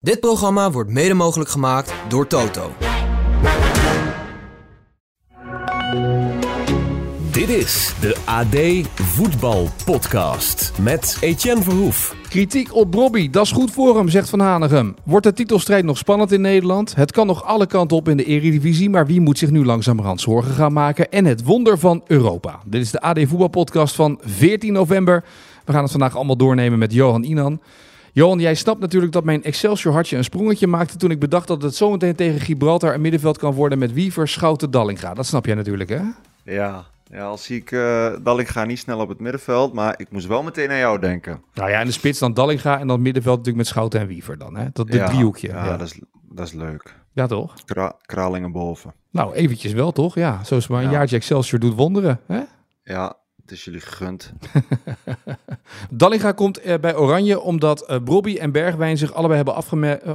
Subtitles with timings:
[0.00, 2.72] Dit programma wordt mede mogelijk gemaakt door Toto.
[7.32, 12.16] Dit is de AD Voetbal Podcast met Etienne Verhoef.
[12.28, 14.94] Kritiek op Bobby, dat is goed voor hem, zegt Van Hanegem.
[15.04, 16.94] Wordt de titelstrijd nog spannend in Nederland?
[16.94, 20.20] Het kan nog alle kanten op in de Eredivisie, maar wie moet zich nu langzamerhand
[20.20, 21.10] zorgen gaan maken?
[21.10, 22.60] En het wonder van Europa.
[22.64, 25.24] Dit is de AD Voetbal Podcast van 14 november.
[25.64, 27.60] We gaan het vandaag allemaal doornemen met Johan Inan.
[28.18, 31.62] Johan, jij snapt natuurlijk dat mijn Excelsior hartje een sprongetje maakte toen ik bedacht dat
[31.62, 35.14] het zometeen tegen Gibraltar een middenveld kan worden met Wiever, Schouten, Dallinga.
[35.14, 36.00] Dat snap jij natuurlijk, hè?
[36.42, 40.26] Ja, ja al zie ik uh, Dallinga niet snel op het middenveld, maar ik moest
[40.26, 41.42] wel meteen aan jou denken.
[41.54, 44.38] Nou ja, in de spits dan Dallinga en dan middenveld natuurlijk met Schouten en Wiever
[44.38, 44.66] dan, hè?
[44.72, 45.48] Dat de driehoekje.
[45.48, 46.94] Ja, ja, Dat, is, dat is leuk.
[47.12, 47.54] Ja, toch?
[47.64, 48.94] Kra Kralingen boven.
[49.10, 50.14] Nou, eventjes wel, toch?
[50.14, 52.40] Ja, zo is maar een jaartje Excelsior doet wonderen, hè?
[52.82, 53.16] Ja,
[53.48, 54.32] het is jullie gegund.
[55.90, 59.54] Dallinga komt uh, bij Oranje omdat uh, Brobby en Bergwijn zich allebei hebben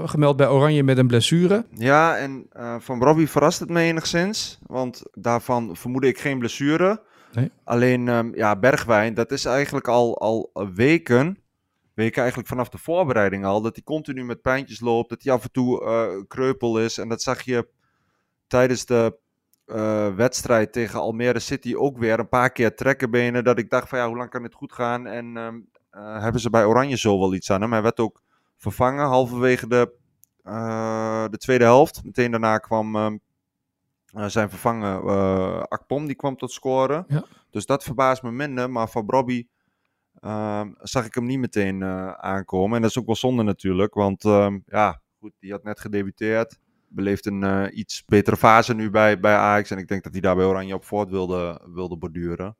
[0.01, 1.65] afgemeld bij Oranje met een blessure.
[1.69, 7.01] Ja, en uh, van Brobby verrast het me enigszins, want daarvan vermoedde ik geen blessure.
[7.31, 7.51] Nee.
[7.63, 11.37] Alleen, um, ja, Bergwijn, dat is eigenlijk al, al weken,
[11.93, 15.43] weken eigenlijk vanaf de voorbereiding al, dat hij continu met pijntjes loopt, dat hij af
[15.43, 16.97] en toe kreupel is.
[16.97, 17.67] En dat zag je
[18.47, 19.21] tijdens de
[19.65, 23.43] uh, wedstrijd tegen Almere City ook weer een paar keer trekkenbenen.
[23.43, 25.05] Dat ik dacht van ja, hoe lang kan dit goed gaan?
[25.07, 27.71] En um, uh, hebben ze bij Oranje zo wel iets aan hem.
[27.71, 28.21] Hij werd ook
[28.57, 29.93] vervangen halverwege de,
[30.43, 32.03] uh, de tweede helft.
[32.03, 33.19] Meteen daarna kwam um,
[34.05, 37.05] zijn vervanger Akpom, die kwam tot scoren.
[37.07, 37.25] Ja.
[37.49, 38.69] Dus dat verbaast me minder.
[38.69, 39.47] Maar van Brobby
[40.19, 41.83] ehm, zag ik hem niet meteen
[42.17, 42.75] aankomen.
[42.75, 43.93] En dat is ook wel zonde natuurlijk.
[43.93, 44.23] Want
[44.65, 46.59] ja, goed, die had net gedebuteerd
[46.93, 49.71] beleeft een uh, iets betere fase nu bij, bij Ajax.
[49.71, 52.55] En ik denk dat hij daar bij Oranje op voort wilde, wilde borduren.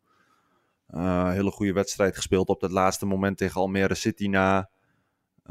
[0.89, 4.69] Uh, hele goede wedstrijd gespeeld op dat laatste moment tegen Almere City na.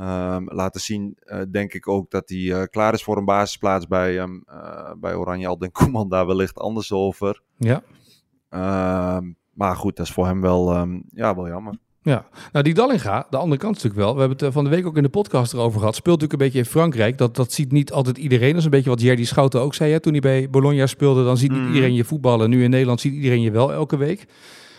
[0.01, 4.21] Um, laten zien, uh, denk ik ook, dat hij klaar is voor een basisplaats bij,
[4.21, 4.45] um,
[4.99, 5.47] bij Oranje.
[5.47, 7.43] Al denk Koeman daar wellicht anders over.
[7.57, 7.83] Ja.
[9.17, 11.79] Um, maar goed, dat is voor hem wel, ja, wel jammer.
[12.05, 14.15] Ja, nou die Dallinga, de andere kant natuurlijk wel.
[14.15, 15.95] We hebben het van de week ook in de podcast erover gehad.
[15.95, 17.19] Speelt natuurlijk een beetje in Frankrijk.
[17.19, 18.49] Dat, dat ziet niet altijd iedereen.
[18.49, 19.93] Dat is een beetje wat Jerdy Schouten ook zei.
[19.93, 20.01] Hè?
[20.01, 22.51] Toen hij bij Bologna speelde, dan ziet niet iedereen je voetballen.
[22.51, 24.27] Nu in Nederland ziet iedereen je wel elke week.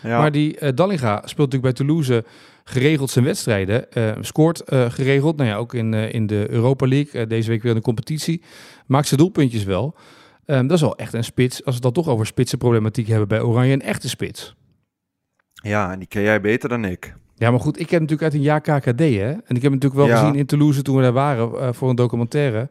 [0.02, 0.18] Ja.
[0.18, 2.24] Maar die uh, Dallinga speelt natuurlijk bij Toulouse
[2.64, 3.86] geregeld zijn wedstrijden.
[3.94, 5.36] Uh, scoort uh, geregeld.
[5.36, 7.26] Nou ja, ook in, in de Europa League.
[7.26, 8.42] deze week weer in de competitie.
[8.86, 9.94] Maakt zijn doelpuntjes wel.
[10.46, 11.56] Um, dat is wel echt een spits.
[11.56, 13.72] Als we het dan toch over spitsenproblematiek hebben bij Oranje.
[13.72, 14.54] Een echte spits.
[15.64, 17.14] Ja, en die ken jij beter dan ik.
[17.36, 19.30] Ja, maar goed, ik heb natuurlijk uit een jaar KKD, hè.
[19.30, 20.18] En ik heb hem natuurlijk wel Ja.
[20.18, 22.68] gezien in Toulouse toen we daar waren uh, voor een documentaire.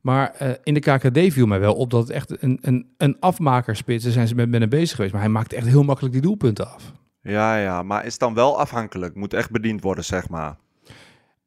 [0.00, 3.16] Maar uh, in de KKD viel mij wel op dat het echt een, een, een
[3.20, 4.12] afmakerspits is.
[4.12, 5.12] zijn ze met, met hem bezig geweest.
[5.12, 6.92] Maar hij maakt echt heel makkelijk die doelpunten af.
[7.22, 9.14] Ja, ja, maar is dan wel afhankelijk.
[9.14, 10.56] Moet echt bediend worden, zeg maar.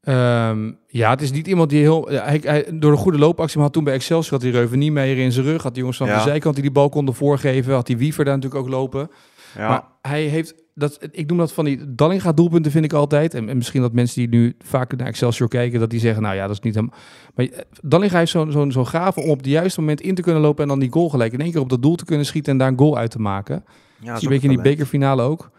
[0.04, 2.08] Um, ja, het is niet iemand die heel...
[2.08, 4.34] Hij, hij, door een goede loopactie, maar had toen bij Excelsior...
[4.34, 5.64] had hij Reuven meer in zijn rug.
[5.64, 6.16] Had die jongens van Ja.
[6.18, 7.74] de zijkant die die bal konden voorgeven.
[7.74, 9.10] Had die Wiever daar natuurlijk ook lopen.
[9.58, 13.34] Ja, Maar hij heeft, dat, ik noem dat van die Dallinga doelpunten vind ik altijd.
[13.34, 16.36] En, en misschien dat mensen die nu vaak naar Excelsior kijken, dat die zeggen, nou
[16.36, 16.90] ja, dat is niet hem.
[17.36, 20.22] Maar eh, Dallinga heeft zo'n zo'n zo'n gave om op het juiste moment in te
[20.22, 22.26] kunnen lopen en dan die goal gelijk in één keer op dat doel te kunnen
[22.26, 23.64] schieten en daar een goal uit te maken.
[24.00, 25.50] ja, Zie je een beetje in die bekerfinale ook.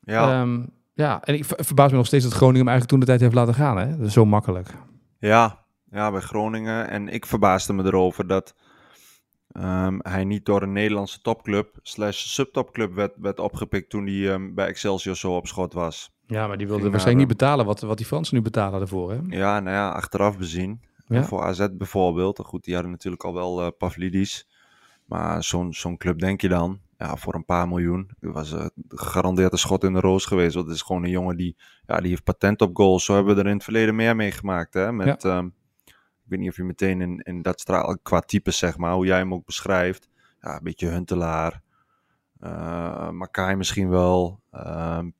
[0.00, 0.60] Ja, Ehm,
[0.94, 3.20] ja, en ik ver- verbaas me nog steeds dat Groningen hem eigenlijk toen de tijd
[3.20, 3.78] heeft laten gaan.
[3.78, 3.96] Hè?
[3.96, 4.68] Dat is zo makkelijk.
[5.18, 6.90] ja, ja, bij Groningen.
[6.90, 8.54] En ik verbaasde me erover dat
[9.54, 14.54] ehm, hij niet door een Nederlandse topclub slash subtopclub werd, werd opgepikt toen hij ehm,
[14.54, 16.12] bij Excelsior zo op schot was.
[16.26, 19.10] Ja, maar die wilde waarschijnlijk niet betalen wat, wat die Fransen nu betalen ervoor.
[19.10, 19.18] Hè?
[19.28, 20.80] Ja, nou ja, achteraf bezien.
[21.06, 21.24] Ja.
[21.24, 22.38] Voor AZ bijvoorbeeld.
[22.38, 24.48] Goed, die hadden natuurlijk al wel eh Pavlidis.
[25.04, 28.10] Maar zo'n zo'n club denk je dan, ja, voor een paar miljoen.
[28.20, 30.54] Het was eh, gegarandeerd een schot in de roos geweest.
[30.54, 31.56] Want het is gewoon een jongen die,
[31.86, 33.04] ja, die heeft patent op goals.
[33.04, 34.74] Zo hebben we er in het verleden meer meegemaakt.
[34.74, 34.92] Hè?
[34.92, 35.52] Met, ehm, ik
[36.34, 39.18] weet niet of je meteen in, in dat straal, qua type zeg maar, hoe jij
[39.18, 40.08] hem ook beschrijft.
[40.40, 41.62] Ja, een beetje Huntelaar.
[42.40, 44.40] Uh, Makai misschien wel.
[44.50, 45.10] Ehm,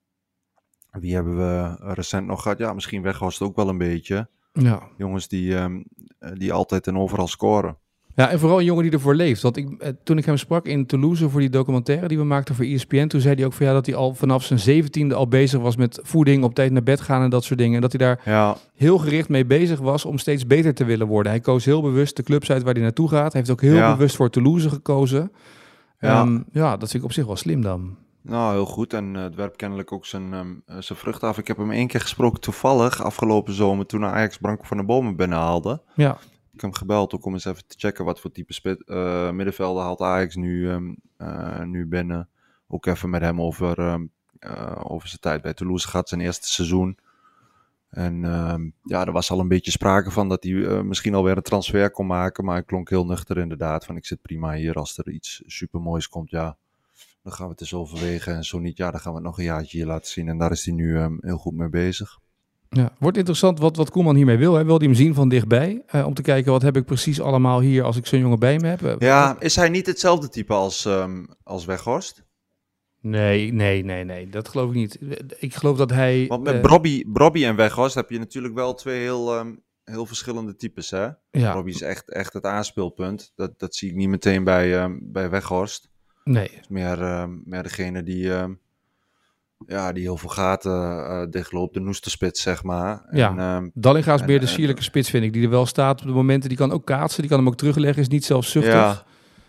[0.90, 2.58] wie hebben we recent nog gehad?
[2.58, 4.28] Ja, misschien Weghorst ook wel een beetje.
[4.52, 4.88] Ja.
[4.96, 5.82] Jongens die, ehm,
[6.18, 7.78] die altijd en overal scoren.
[8.16, 9.42] Ja, en vooral een jongen die ervoor leeft.
[9.42, 12.54] Want ik, eh, toen ik hem sprak in Toulouse voor die documentaire die we maakten
[12.54, 15.28] voor ESPN, toen zei hij ook van ja dat hij al vanaf zijn zeventiende al
[15.28, 17.74] bezig was met voeding, op tijd naar bed gaan en dat soort dingen.
[17.74, 21.06] En dat hij daar Ja, heel gericht mee bezig was om steeds beter te willen
[21.06, 21.32] worden.
[21.32, 23.32] Hij koos heel bewust de clubs uit waar hij naartoe gaat.
[23.32, 23.92] Hij heeft ook heel Ja.
[23.92, 25.32] bewust voor Toulouse gekozen.
[26.00, 26.20] Ja.
[26.20, 27.96] Ehm, ja, dat vind ik op zich wel slim dan.
[28.22, 28.92] nou heel goed.
[28.92, 31.38] En eh, het werpt kennelijk ook zijn, eh, zijn vrucht af.
[31.38, 35.16] Ik heb hem één keer gesproken toevallig afgelopen zomer toen Ajax Branko van de Bomen
[35.16, 35.80] binnenhaalde.
[35.94, 36.16] Ja,
[36.54, 39.82] Ik hem gebeld ook om eens even te checken wat voor type spit, eh, middenvelden
[39.82, 42.28] haalt Ajax nu, ehm, eh, nu binnen.
[42.68, 44.04] Ook even met hem over, ehm,
[44.38, 46.98] eh, over zijn tijd bij Toulouse gehad, zijn eerste seizoen.
[47.90, 51.42] En ehm, ja, er was al een beetje sprake van dat hij misschien alweer een
[51.42, 52.44] transfer kon maken.
[52.44, 53.84] Maar hij klonk heel nuchter inderdaad.
[53.84, 54.74] Van ik zit prima hier.
[54.74, 56.56] Als er iets supermoois komt, ja,
[57.22, 58.34] dan gaan we het eens overwegen.
[58.34, 60.28] En zo niet, ja, dan gaan we het nog een jaartje hier laten zien.
[60.28, 62.18] En daar is hij nu heel goed mee bezig.
[62.76, 64.54] Ja, wordt interessant wat, wat Koeman hiermee wil.
[64.54, 64.64] Hè?
[64.64, 65.82] Wil hij hem zien van dichtbij?
[65.86, 68.58] eh, om te kijken wat heb ik precies allemaal hier als ik zo'n jongen bij
[68.58, 68.82] me heb.
[68.82, 72.24] Eh, Ja, is hij niet hetzelfde type als, ehm, als Weghorst?
[73.00, 74.28] Nee, nee, nee, nee.
[74.28, 74.98] Dat geloof ik niet.
[75.38, 76.26] Ik geloof dat hij...
[76.28, 79.54] Want met eh, Brobby, Brobby en Weghorst heb je natuurlijk wel twee heel, ehm,
[79.84, 81.08] heel verschillende types, hè?
[81.30, 83.32] ja, Brobby is echt, echt het aanspeelpunt.
[83.34, 85.88] Dat, dat zie ik niet meteen bij, ehm, bij Weghorst.
[86.24, 86.48] nee.
[86.60, 88.30] is meer, meer degene die,
[89.66, 90.72] ja, die heel veel gaten
[91.08, 91.74] eh dichtloopt.
[91.74, 93.02] De noesterspits, zeg maar.
[93.10, 93.28] Ja.
[93.30, 95.32] En, ehm, Dallinga is En- meer de sierlijke spits, vind ik.
[95.32, 96.48] Die er wel staat op de momenten.
[96.48, 97.20] Die kan ook kaatsen.
[97.20, 98.02] Die kan hem ook terugleggen.
[98.02, 98.72] Is niet zelfzuchtig.
[98.72, 99.02] ja,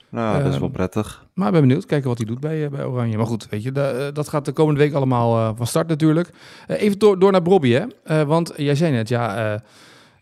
[0.09, 1.25] nou, dat is wel Ehm, prettig.
[1.33, 1.85] Maar ik ben benieuwd.
[1.85, 3.17] Kijken wat hij doet bij, eh, bij Oranje.
[3.17, 6.29] Maar goed, weet je, da- eh, dat gaat de komende week allemaal van start natuurlijk.
[6.67, 7.71] Even door, door naar Bobby,
[8.03, 8.25] hè.
[8.25, 9.61] Want jij zei net, ja,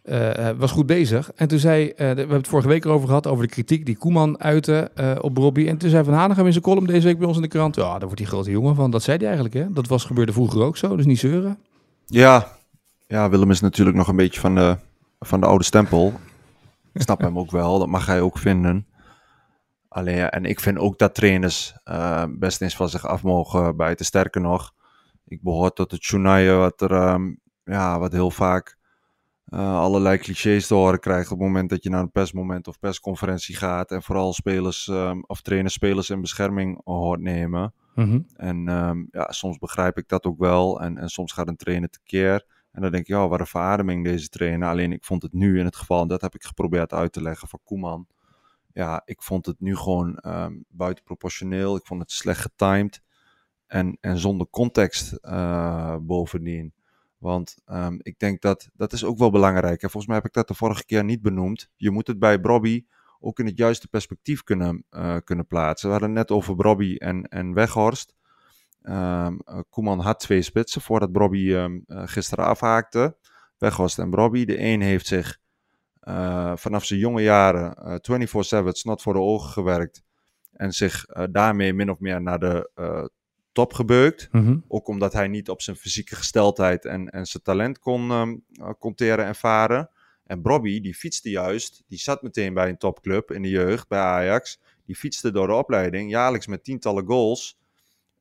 [0.04, 1.32] eh, was goed bezig.
[1.36, 3.98] En toen zei, de- we hebben het vorige week erover gehad, over de kritiek die
[3.98, 4.92] Koeman uitte
[5.22, 5.68] op Bobby.
[5.68, 7.76] En toen zei Van Hanegem in zijn column deze week bij ons in de krant,
[7.76, 8.92] ja, daar wordt die grote jongen van.
[8.92, 9.74] Dat zei hij eigenlijk, hè.
[9.74, 11.58] Dat was gebeurde vroeger ook zo, dus niet zeuren.
[12.06, 12.48] Ja.
[13.08, 14.78] ja, Willem is natuurlijk nog een beetje van de,
[15.20, 16.14] van de oude stempel.
[16.94, 18.88] Ik snap hem ook wel, dat mag hij ook vinden.
[19.88, 21.74] Alleen, ja, en ik vind ook dat trainers
[22.30, 24.06] best eens van zich af mogen bijten.
[24.06, 24.72] Sterker nog,
[25.26, 27.32] ik behoor tot het journaal wat er ehm,
[27.64, 28.78] ja, wat heel vaak
[29.54, 32.80] eh, allerlei clichés te horen krijgt op het moment dat je naar een persmoment of
[32.80, 33.92] persconferentie gaat.
[33.92, 37.74] En vooral spelers ehm, of trainers spelers in bescherming hoort nemen.
[37.96, 38.20] Mhm.
[38.36, 40.82] En ehm, ja, soms begrijp ik dat ook wel.
[40.82, 42.46] En, en soms gaat een trainer tekeer.
[42.72, 44.70] En dan denk je, ja, wat een verademing deze trainer.
[44.70, 47.22] Alleen ik vond het nu in het geval, en dat heb ik geprobeerd uit te
[47.22, 48.08] leggen voor Koeman.
[48.72, 51.76] Ja, ik vond het nu gewoon ehm buitenproportioneel.
[51.76, 53.02] Ik vond het slecht getimed.
[53.68, 56.74] En, en zonder context eh, bovendien.
[57.24, 59.82] Want ehm, ik denk dat dat is ook wel belangrijk.
[59.82, 61.70] En volgens mij heb ik dat de vorige keer niet benoemd.
[61.76, 62.86] Je moet het bij Brobby
[63.20, 65.88] ook in het juiste perspectief kunnen, eh, kunnen plaatsen.
[65.88, 68.16] We hadden net over Brobby en, en Weghorst.
[68.82, 73.18] Ehm eh, Koeman had twee spitsen voordat Brobby ehm, eh, gisteren afhaakte.
[73.58, 74.46] Weghorst en Brobby.
[74.46, 75.42] De een heeft zich
[76.56, 80.04] vanaf zijn jonge jaren eh 24-7 het snot voor de ogen gewerkt.
[80.52, 82.72] En zich daarmee min of meer naar de
[83.54, 84.30] top gebeukt.
[84.32, 84.58] Mhm.
[84.68, 88.44] Ook omdat hij niet op zijn fysieke gesteldheid en, en zijn talent kon,
[88.80, 89.90] kon teren en varen.
[90.26, 91.84] En Brobby, die fietste juist.
[91.88, 94.60] Die zat meteen bij een topclub in de jeugd, bij Ajax.
[94.86, 97.60] Die fietste door de opleiding, jaarlijks met tientallen goals.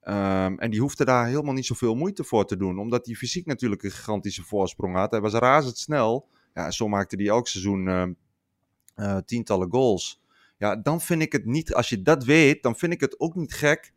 [0.00, 2.78] Ehm, en die hoefde daar helemaal niet zoveel moeite voor te doen.
[2.78, 5.10] Omdat hij fysiek natuurlijk een gigantische voorsprong had.
[5.10, 6.28] Hij was razendsnel.
[6.54, 8.12] Ja, zo maakte hij elk seizoen ehm,
[8.94, 10.22] eh, tientallen goals.
[10.58, 13.34] Ja, dan vind ik het niet, als je dat weet, dan vind ik het ook
[13.34, 13.92] niet gek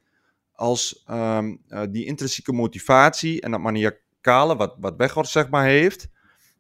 [0.56, 6.08] als ehm, eh, die intrinsieke motivatie en dat maniacale, wat, wat Weghorst zeg maar heeft,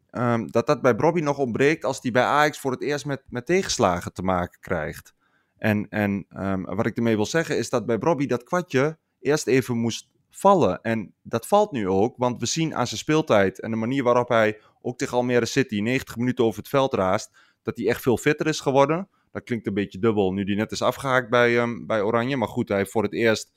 [0.09, 3.23] ehm, dat dat bij Bobby nog ontbreekt als hij bij Ajax voor het eerst met,
[3.29, 5.13] met tegenslagen te maken krijgt.
[5.57, 9.47] En, en ehm, wat ik ermee wil zeggen is dat bij Bobby dat kwartje eerst
[9.47, 10.81] even moest vallen.
[10.81, 14.29] En dat valt nu ook, want we zien aan zijn speeltijd en de manier waarop
[14.29, 17.31] hij ook tegen Almere City 90 minuten over het veld raast,
[17.63, 19.09] dat hij echt veel fitter is geworden.
[19.31, 22.37] Dat klinkt een beetje dubbel nu die net is afgehaakt bij, bij Oranje.
[22.37, 23.51] Maar goed, hij heeft voor het eerst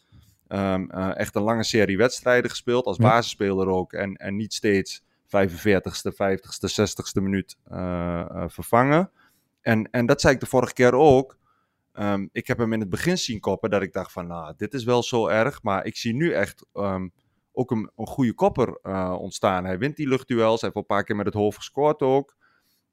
[0.49, 2.85] ehm, eh, echt een lange serie wedstrijden gespeeld.
[2.85, 3.93] Als basisspeler ook.
[3.93, 9.11] En, en niet steeds 45ste, 50ste, 60ste minuut eh, eh, vervangen.
[9.61, 11.37] En, en dat zei ik de vorige keer ook.
[11.93, 14.75] Ehm, ik heb hem in het begin zien koppen dat ik dacht van, nou, dit
[14.75, 15.63] is wel zo erg.
[15.63, 17.09] Maar ik zie nu echt ehm,
[17.53, 18.77] ook een, een goede kopper
[19.19, 19.65] ontstaan.
[19.65, 20.61] Hij wint die luchtduels.
[20.61, 22.37] Hij heeft een paar keer met het hoofd gescoord ook.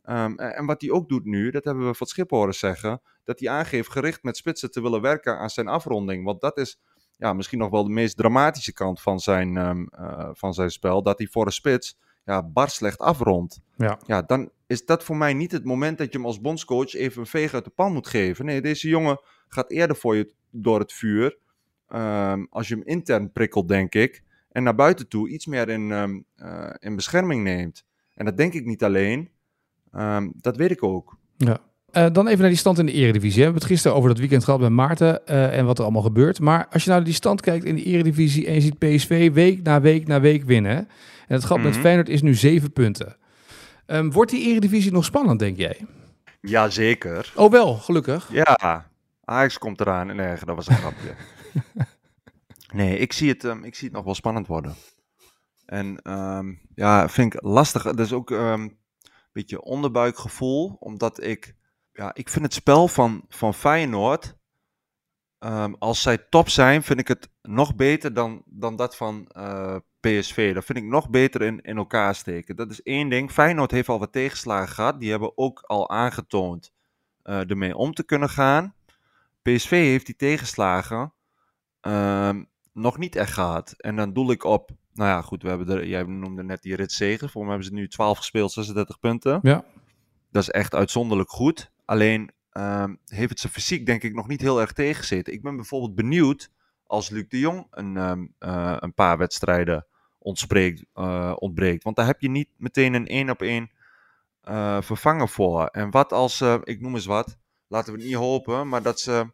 [0.02, 3.02] En, en wat hij ook doet nu, dat hebben we van het schip horen zeggen,
[3.24, 6.26] dat hij aangeeft gericht met spitsen te willen werken aan zijn afronding.
[6.26, 6.80] Want dat is
[7.18, 11.04] ja, misschien nog wel de meest dramatische kant van zijn, ehm, eh, van zijn spel.
[11.04, 13.60] Dat hij voor een spits ja, bar slecht afrondt.
[13.78, 14.00] Ja.
[14.06, 17.20] ja, dan is dat voor mij niet het moment dat je hem als bondscoach even
[17.22, 18.46] een veeg uit de pan moet geven.
[18.46, 21.38] Nee, deze jongen gaat eerder voor je door het vuur.
[21.88, 24.24] ehm, als je hem intern prikkelt, denk ik.
[24.52, 27.86] En naar buiten toe iets meer in, ehm, eh, in bescherming neemt.
[28.14, 29.30] En dat denk ik niet alleen.
[30.34, 31.18] Dat weet ik ook.
[31.38, 31.60] Ja.
[31.96, 33.38] Eh, dan even naar die stand in de Eredivisie.
[33.38, 36.02] We hebben het gisteren over dat weekend gehad met Maarten eh, en wat er allemaal
[36.02, 36.40] gebeurt.
[36.40, 39.32] Maar als je nou naar die stand kijkt in de Eredivisie en je ziet PSV
[39.34, 40.78] week na week na week winnen.
[41.28, 41.82] En het gat met Mhm.
[41.82, 43.16] Feyenoord is nu zeven punten.
[43.86, 45.78] Ehm, wordt die Eredivisie nog spannend, denk jij?
[46.42, 47.34] Jazeker.
[47.36, 48.30] Oh wel, gelukkig.
[48.32, 48.86] Ja,
[49.24, 50.16] Ajax komt eraan.
[50.16, 51.14] Nee, dat was een grapje.
[52.74, 54.76] nee, ik zie, het, ehm, ik zie het nog wel spannend worden.
[55.66, 57.84] En ehm, ja, vind ik lastig.
[57.84, 58.78] Dat is ook een
[59.32, 60.76] beetje onderbuikgevoel.
[60.80, 61.56] Omdat ik,
[61.96, 64.36] ja, ik vind het spel van, van Feyenoord,
[65.40, 69.76] ehm, als zij top zijn, vind ik het nog beter dan, dan dat van eh,
[70.00, 70.54] PSV.
[70.54, 72.56] Dat vind ik nog beter in, in elkaar steken.
[72.56, 73.32] Dat is één ding.
[73.32, 75.00] Feyenoord heeft al wat tegenslagen gehad.
[75.00, 76.74] Die hebben ook al aangetoond
[77.24, 78.74] uh, ermee om te kunnen gaan.
[79.42, 81.14] PSV heeft die tegenslagen
[81.82, 82.30] uh,
[82.74, 83.74] nog niet echt gehad.
[83.78, 86.76] En dan doel ik op, nou ja, goed, we hebben er, jij noemde net die
[86.76, 87.30] ritzegen.
[87.30, 89.40] Voor mij hebben ze nu 12 gespeeld, 36 punten.
[89.42, 89.64] Ja.
[90.32, 91.72] Dat is echt uitzonderlijk goed.
[91.86, 95.34] Alleen uh, heeft het ze fysiek denk ik nog niet heel erg tegengezeten.
[95.34, 96.52] Ik ben bijvoorbeeld benieuwd
[96.84, 99.86] als Luc de Jong een, um, uh, een paar wedstrijden
[100.20, 101.84] ontspreekt, uh, ontbreekt.
[101.84, 103.72] Want daar heb je niet meteen een één op één
[104.44, 105.66] uh, vervangen voor.
[105.66, 107.38] En wat als, ik noem eens wat,
[107.68, 109.30] laten we niet hopen, maar dat ze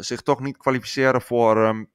[0.00, 1.90] zich toch niet kwalificeren voor um,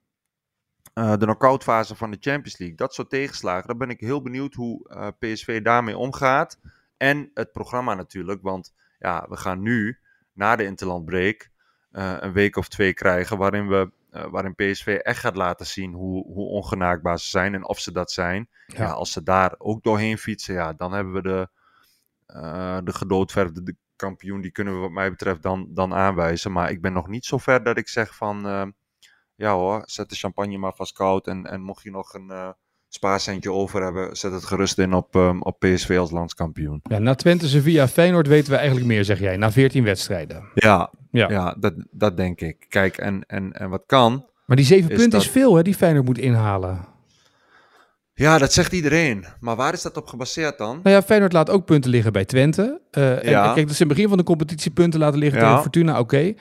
[0.93, 2.77] de knock fase van de Champions League.
[2.77, 6.59] Dat soort tegenslagen, daar ben ik heel benieuwd hoe PSV daarmee omgaat.
[6.97, 9.99] En het programma natuurlijk, want ja, we gaan nu,
[10.33, 11.49] na de interlandbreak,
[11.91, 16.25] een week of twee krijgen waarin we uh, waarin PSV echt gaat laten zien hoe,
[16.25, 18.49] hoe ongenaakbaar ze zijn en of ze dat zijn.
[18.67, 18.83] Ja.
[18.83, 21.49] ja als ze daar ook doorheen fietsen, ja, dan hebben we de,
[22.27, 24.41] uh, de gedoodverfde de kampioen.
[24.41, 26.51] Die kunnen we wat mij betreft dan, dan aanwijzen.
[26.51, 28.73] Maar ik ben nog niet zo ver dat ik zeg van...
[29.35, 31.27] Ja hoor, zet de champagne maar vast koud.
[31.27, 32.55] En, en mocht je nog een
[32.89, 36.79] spaarcentje over hebben, zet het gerust in op, um, op PSV als landskampioen.
[36.83, 39.37] Ja, na Twente, Sevilla, Feyenoord weten we eigenlijk meer, zeg jij.
[39.37, 40.43] Na 14 wedstrijden.
[40.53, 41.29] Ja, ja.
[41.29, 42.65] ja dat, dat denk ik.
[42.69, 44.25] Kijk, en, en, en wat kan...
[44.45, 45.21] Maar die zeven punten dat...
[45.21, 46.85] is veel, hè, die Feyenoord moet inhalen.
[48.13, 49.25] Ja, dat zegt iedereen.
[49.39, 50.79] Maar waar is dat op gebaseerd dan?
[50.83, 52.81] Nou ja, Feyenoord laat ook punten liggen bij Twente.
[52.91, 53.53] Uh, en, ja.
[53.53, 55.45] kijk, dat ze in het begin van de competitie punten laten liggen ja.
[55.45, 56.01] tegen Fortuna, oké.
[56.01, 56.37] Okay.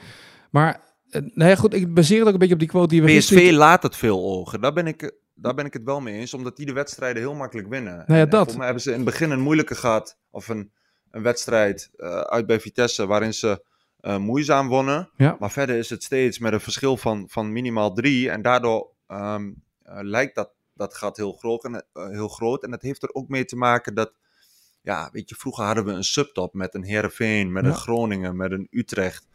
[0.50, 3.02] Maar, uh, nou ja, goed, ik baseer het ook een beetje op die quote die
[3.02, 3.06] we...
[3.06, 3.54] PSV gisteren...
[3.54, 4.60] laat het veel ogen.
[4.60, 7.34] Daar ben ik daar ben ik het wel mee eens, omdat die de wedstrijden heel
[7.34, 7.96] makkelijk winnen.
[7.96, 8.46] Nou ja, en, dat.
[8.46, 10.72] Voor mij hebben ze in het begin een moeilijke gehad, of een,
[11.10, 13.64] een wedstrijd uh, uit bij Vitesse, waarin ze
[14.00, 15.10] uh, moeizaam wonnen.
[15.16, 15.36] Ja.
[15.38, 18.30] Maar verder is het steeds met een verschil van, van minimaal drie.
[18.30, 22.62] En daardoor um, uh, lijkt dat, dat gat heel groot, en, heel groot.
[22.62, 24.12] En dat heeft er ook mee te maken dat,
[24.80, 27.70] ja, weet je, vroeger hadden we een subtop met een Heerenveen, met ja.
[27.70, 29.26] een Groningen, met een Utrecht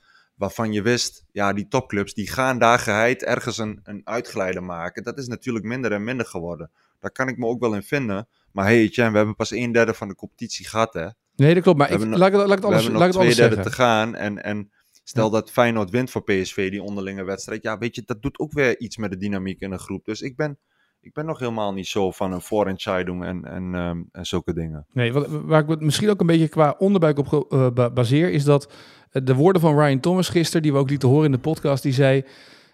[0.41, 5.03] waarvan je wist, ja, die topclubs die gaan daar geheid ergens een, een uitglijden maken.
[5.03, 6.71] Dat is natuurlijk minder en minder geworden.
[6.99, 8.27] Daar kan ik me ook wel in vinden.
[8.51, 11.07] Maar hey, Etienne, we hebben pas een derde van de competitie gehad, hè?
[11.35, 11.77] Nee, dat klopt.
[11.77, 13.71] Maar ik, hebben, laat, het alles, we hebben laat nog het twee derde zeggen.
[13.71, 14.15] te gaan.
[14.15, 14.71] En, en
[15.03, 15.31] stel ja.
[15.31, 17.63] dat Feyenoord wint voor PSV, die onderlinge wedstrijd.
[17.63, 20.05] Ja, weet je, dat doet ook weer iets met de dynamiek in een groep.
[20.05, 20.59] Dus ik ben,
[21.01, 24.85] ik ben nog helemaal niet zo van een voorentscheiding en, en, um, en zulke dingen.
[24.93, 28.43] Nee, wat, waar ik het misschien ook een beetje qua onderbuik op uh, baseer, is
[28.43, 28.73] dat
[29.11, 31.93] de woorden van Ryan Thomas gisteren, die we ook lieten horen in de podcast, die
[31.93, 32.25] zei...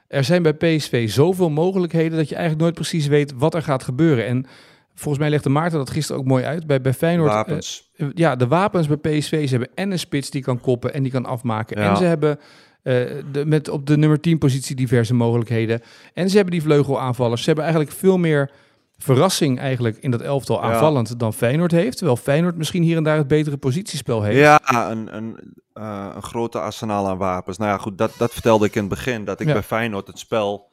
[0.08, 3.84] Er zijn bij PSV zoveel mogelijkheden dat je eigenlijk nooit precies weet wat er gaat
[3.84, 4.26] gebeuren.
[4.26, 4.46] En
[4.94, 6.68] volgens mij legde Maarten dat gisteren ook mooi uit.
[6.68, 7.32] Bij, bij Feyenoord.
[7.32, 7.92] Wapens.
[7.96, 9.44] Uh, ja, de wapens bij PSV.
[9.44, 11.82] Ze hebben en een spits die kan koppen en die kan afmaken.
[11.82, 11.90] Ja.
[11.90, 12.40] En ze hebben
[12.88, 12.94] uh,
[13.32, 15.82] de, met op de nummer 10 positie diverse mogelijkheden.
[16.14, 17.40] En ze hebben die vleugelaanvallers.
[17.40, 18.52] Ze hebben eigenlijk veel meer
[18.98, 21.16] verrassing eigenlijk in dat elftal aanvallend ja.
[21.16, 21.98] dan Feyenoord heeft.
[21.98, 24.40] Terwijl Feyenoord misschien hier en daar het betere positiespel heeft.
[24.40, 27.58] Ja, een, een, uh, een grote arsenaal aan wapens.
[27.58, 29.26] Nou ja, goed, dat, dat vertelde ik in het begin.
[29.26, 29.54] Dat ik ja.
[29.54, 30.70] bij Feyenoord het spel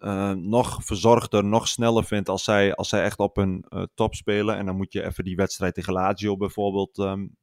[0.00, 4.14] uh, nog verzorgder, nog sneller vind als zij, als zij echt op een uh, top
[4.14, 4.56] spelen.
[4.56, 7.36] En dan moet je even die wedstrijd tegen Lazio bijvoorbeeld um,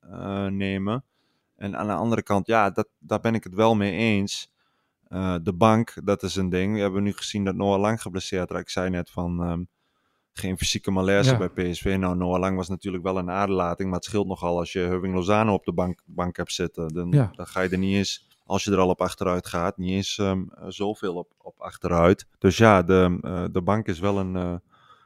[0.58, 1.04] nemen.
[1.64, 4.52] En aan de andere kant, ja, dat, daar ben ik het wel mee eens.
[5.42, 6.76] de bank, dat is een ding.
[6.76, 8.64] We hebben nu gezien dat Noah Lang geblesseerd raakt.
[8.64, 9.52] Ik zei net van...
[9.52, 9.68] Um,
[10.34, 11.38] geen fysieke malaise ja.
[11.38, 11.96] bij PSV.
[12.00, 15.14] Nou, Noah Lang was natuurlijk wel een aderlating, maar het scheelt nogal als je Hurwing
[15.14, 16.88] Lozano op de bank, bank hebt zitten.
[16.88, 17.32] Dan, ja.
[17.36, 20.18] dan ga je er niet eens, als je er al op achteruit gaat, niet eens
[20.18, 22.28] um, zoveel op, op achteruit.
[22.38, 24.54] Dus ja, de, uh, de bank is wel, een, uh,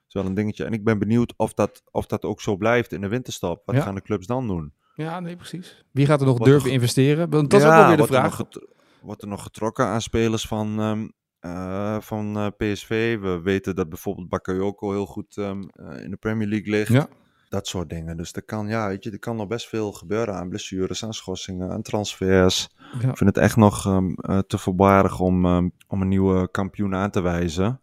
[0.07, 0.63] is wel een dingetje.
[0.65, 3.61] En ik ben benieuwd of dat, of dat ook zo blijft in de winterstop.
[3.65, 3.81] Wat Ja.
[3.81, 4.73] gaan de clubs dan doen?
[4.97, 5.83] Ja, nee, precies.
[5.91, 7.29] Wie gaat er nog durven investeren?
[7.29, 8.35] Want dat is ook wel weer de er vraag.
[8.35, 8.67] get-
[9.01, 11.07] wordt er nog getrokken aan spelers van, ehm,
[11.39, 13.19] eh, van eh, PSV?
[13.19, 16.91] We weten dat bijvoorbeeld Bakayoko heel goed ehm, eh, in de Premier League ligt.
[16.91, 17.07] Ja.
[17.49, 18.17] Dat soort dingen.
[18.17, 21.13] Dus er kan, ja, weet je, er kan nog best veel gebeuren aan blessures, aan
[21.13, 22.69] schorsingen, aan transfers.
[23.01, 23.09] Ja.
[23.09, 25.45] Ik vind het echt nog ehm, eh, te voorbarig om,
[25.87, 27.81] om een nieuwe kampioen aan te wijzen.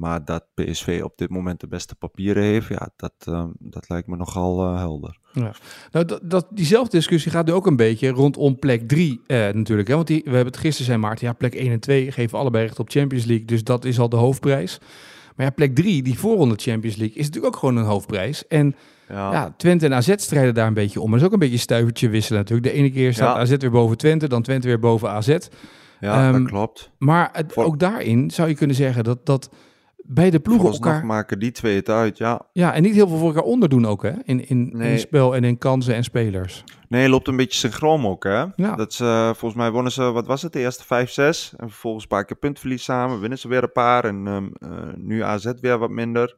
[0.00, 4.08] Maar dat PSV op dit moment de beste papieren heeft, ja, dat, ehm, dat lijkt
[4.08, 5.18] me nogal eh, helder.
[5.32, 9.88] Nou, dat, dat, diezelfde discussie gaat nu ook een beetje rondom plek 3 eh, natuurlijk.
[9.88, 9.94] Hè?
[9.94, 12.64] Want die, we hebben het gisteren zijn Maarten, ja, plek 1 en 2 geven allebei
[12.64, 13.46] recht op Champions League.
[13.46, 14.78] Dus dat is al de hoofdprijs.
[15.36, 18.46] Maar ja, plek 3, die voorronde Champions League, is natuurlijk ook gewoon een hoofdprijs.
[18.46, 18.74] En
[19.08, 21.10] Ja, ja, Twente en AZ strijden daar een beetje om.
[21.10, 22.68] Dat is ook een beetje stuivertje wisselen natuurlijk.
[22.68, 23.40] De ene keer staat Ja.
[23.40, 25.36] AZ weer boven Twente, dan Twente weer boven AZ.
[26.00, 26.90] ja ehm, dat klopt.
[26.98, 29.50] Maar het, Voor- ook daarin zou je kunnen zeggen dat, dat
[30.02, 31.06] beide ploegen Vooralsnog elkaar...
[31.06, 32.40] maken die twee het uit, ja.
[32.52, 34.12] Ja, en niet heel veel voor elkaar onderdoen ook, hè?
[34.24, 34.92] In, in, Nee.
[34.92, 36.64] in spel en in kansen en spelers.
[36.88, 38.44] Nee, loopt een beetje synchroon ook, hè?
[38.56, 38.74] Ja.
[38.76, 41.52] Dat ze, eh, volgens mij wonnen ze, wat was het, de eerste 5, 6.
[41.56, 44.04] En vervolgens een paar keer puntverlies samen, winnen ze weer een paar.
[44.04, 46.36] En ehm, eh, nu AZ weer wat minder.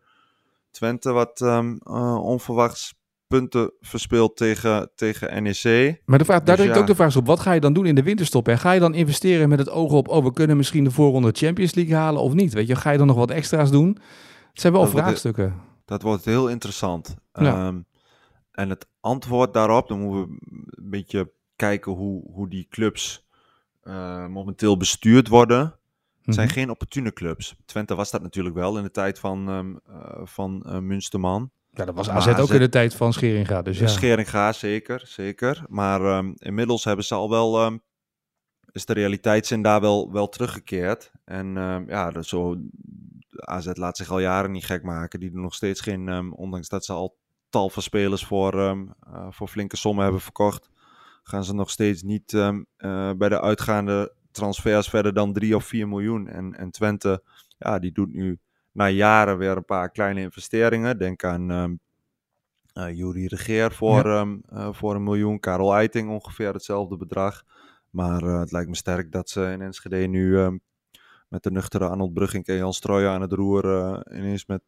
[0.71, 1.79] Twente wat um,
[2.19, 2.95] onverwachts
[3.39, 6.01] punten verspeeld tegen, tegen NEC.
[6.05, 6.75] Maar de vraag, daar Dus ja.
[6.77, 8.49] ook de vraag op, wat ga je dan doen in de winterstop?
[8.49, 11.31] En ga je dan investeren met het oog op, oh, we kunnen misschien de voorronde
[11.33, 12.53] Champions League halen of niet?
[12.53, 13.89] Weet je, ga je dan nog wat extra's doen?
[14.53, 15.55] Het zijn wel Dat wordt- vraagstukken.
[15.85, 17.15] Dat wordt heel interessant.
[17.33, 17.67] Ja.
[17.67, 17.81] Ehm,
[18.53, 20.39] en het antwoord daarop, dan moeten we
[20.83, 23.27] een beetje kijken hoe, hoe die clubs
[23.83, 25.77] eh, momenteel bestuurd worden.
[26.23, 26.57] Het zijn Mhm.
[26.57, 27.57] geen opportune clubs.
[27.65, 31.51] Twente was dat natuurlijk wel in de tijd van, eh, van eh, Münsterman.
[31.75, 33.87] Ja, dat was AZ ook in de tijd van Scheringa, dus ja.
[33.87, 35.65] Scheringa, zeker, zeker.
[35.69, 37.79] Maar ehm, inmiddels hebben ze al wel, ehm,
[38.73, 41.13] is de realiteitszin daar wel, wel teruggekeerd.
[41.25, 42.57] En ehm, ja, dat zo,
[43.31, 45.21] AZ laat zich al jaren niet gek maken.
[45.21, 47.17] Die doen nog steeds geen, ehm, ondanks dat ze al
[47.49, 50.71] tal van spelers voor, ehm, eh, voor flinke sommen hebben verkocht,
[51.23, 55.65] gaan ze nog steeds niet ehm, eh, bij de uitgaande transfers verder dan 3 of
[55.65, 56.29] 4 miljoen.
[56.29, 57.23] En, en Twente,
[57.59, 58.39] ja, die doet nu
[58.73, 60.99] na jaren weer een paar kleine investeringen.
[60.99, 61.75] Denk aan ehm
[62.73, 65.41] eh Jurie Regeer voor, ehm, eh, voor een miljoen.
[65.41, 67.43] Karel Eiting ongeveer hetzelfde bedrag.
[67.91, 70.57] Maar eh, het lijkt me sterk dat ze in Enschede nu ehm,
[71.29, 73.65] met de nuchtere Arnold Brugging en Jan Strooijen aan het roer
[74.15, 74.63] ineens met,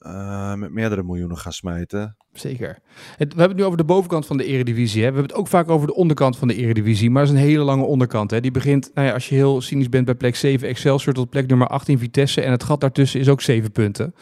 [0.00, 2.16] eh, met meerdere miljoenen gaan smijten.
[2.32, 2.68] Zeker.
[2.68, 2.78] Het,
[3.18, 5.02] we hebben het nu over de bovenkant van de eredivisie.
[5.02, 5.08] Hè.
[5.08, 7.10] We hebben het ook vaak over de onderkant van de eredivisie.
[7.10, 8.30] Maar het is een hele lange onderkant.
[8.30, 8.40] Hè.
[8.40, 11.46] Die begint, nou ja, als je heel cynisch bent, bij plek 7 Excelsior tot plek
[11.46, 12.40] nummer 18 Vitesse.
[12.40, 14.14] En het gat daartussen is ook 7 punten.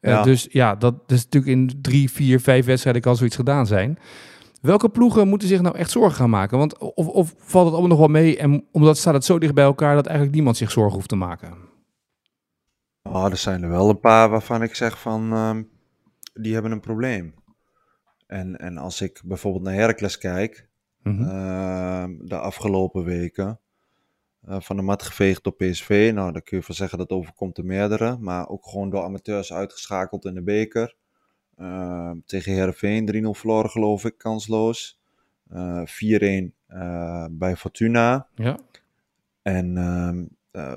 [0.00, 0.22] Eh, Ja.
[0.22, 3.98] Dus ja, dat is natuurlijk in drie, vier, vijf wedstrijden kan zoiets gedaan zijn.
[4.60, 6.58] Welke ploegen moeten zich nou echt zorgen gaan maken?
[6.58, 8.36] Want of, of valt het allemaal nog wel mee?
[8.36, 11.16] En omdat staat het zo dicht bij elkaar dat eigenlijk niemand zich zorgen hoeft te
[11.16, 11.68] maken.
[13.02, 15.62] Oh, er zijn er wel een paar waarvan ik zeg van, ehm,
[16.34, 17.34] die hebben een probleem.
[18.26, 20.68] En, en als ik bijvoorbeeld naar Heracles kijk,
[21.02, 21.22] Mhm.
[21.22, 23.58] ehm, de afgelopen weken,
[24.46, 26.10] eh, van de mat geveegd door PSV.
[26.14, 29.52] Nou, dan kun je van zeggen dat overkomt de meerdere, maar ook gewoon door amateurs
[29.52, 30.94] uitgeschakeld in de beker.
[31.56, 35.00] Ehm, tegen Herenveen 3-0 verloren geloof ik, kansloos.
[35.48, 38.26] Eh 4-1 eh, bij Fortuna.
[38.34, 38.58] Ja.
[39.42, 40.74] En ehm, eh,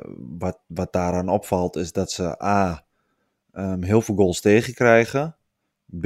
[0.68, 2.86] wat, daaraan opvalt is dat ze A.
[3.52, 5.36] ehm, heel veel goals tegenkrijgen.
[6.00, 6.06] B.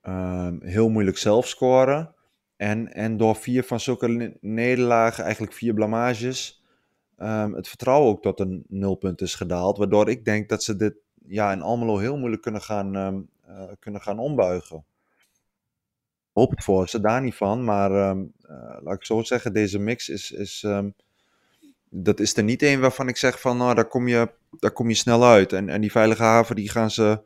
[0.00, 2.14] ehm, heel moeilijk zelf scoren.
[2.56, 6.64] En, en door vier van zulke ne- nederlagen, eigenlijk vier blamages,
[7.16, 9.78] ehm, het vertrouwen ook tot een nulpunt is gedaald.
[9.78, 10.94] Waardoor ik denk dat ze dit
[11.26, 12.96] ja, in Almelo heel moeilijk kunnen gaan,
[13.46, 14.84] eh, kunnen gaan ombuigen.
[16.32, 17.64] Hoop het voor ze, daar niet van.
[17.64, 18.20] Maar eh,
[18.82, 20.66] laat ik zo zeggen, deze mix is, is
[21.94, 24.88] dat is er niet één waarvan ik zeg van, nou, daar kom je, daar kom
[24.88, 25.52] je snel uit.
[25.52, 27.22] En, en die veilige haven, die gaan ze,